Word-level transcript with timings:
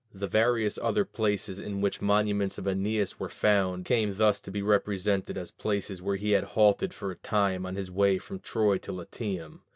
The 0.15 0.25
various 0.25 0.79
other 0.81 1.05
places 1.05 1.59
in 1.59 1.79
which 1.79 2.01
monuments 2.01 2.57
of 2.57 2.65
Æneas 2.65 3.19
were 3.19 3.29
found 3.29 3.85
came 3.85 4.17
thus 4.17 4.39
to 4.39 4.49
be 4.49 4.63
represented 4.63 5.37
as 5.37 5.51
places 5.51 6.01
where 6.01 6.15
he 6.15 6.31
had 6.31 6.43
halted 6.57 6.91
for 6.91 7.11
a 7.11 7.15
time 7.17 7.67
on 7.67 7.75
his 7.75 7.91
way 7.91 8.17
from 8.17 8.39
Troy 8.39 8.79
to 8.79 8.91
Latium. 8.91 9.61